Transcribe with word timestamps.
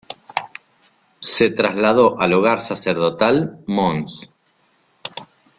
Se 1.19 1.51
trasladó 1.51 2.19
al 2.19 2.33
hogar 2.33 2.59
sacerdotal 2.59 3.59
“Mons. 3.67 4.27